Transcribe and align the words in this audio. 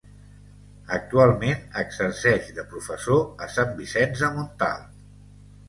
Actualment 0.95 1.75
exerceix 1.83 2.49
de 2.61 2.65
professor 2.73 3.23
a 3.49 3.53
Sant 3.59 3.79
Vicenç 3.83 4.25
de 4.27 4.33
Montalt. 4.41 4.93